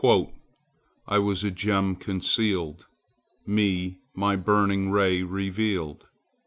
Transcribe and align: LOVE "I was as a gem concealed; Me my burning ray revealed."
LOVE 0.03 0.31
"I 1.05 1.19
was 1.19 1.43
as 1.43 1.51
a 1.51 1.51
gem 1.53 1.95
concealed; 1.95 2.87
Me 3.45 3.99
my 4.15 4.35
burning 4.35 4.89
ray 4.89 5.21
revealed." 5.21 6.07